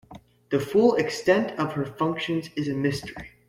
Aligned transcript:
The 0.49 0.59
full 0.59 0.95
extent 0.95 1.59
of 1.59 1.73
her 1.73 1.85
functions 1.85 2.49
is 2.55 2.67
a 2.67 2.73
mystery. 2.73 3.29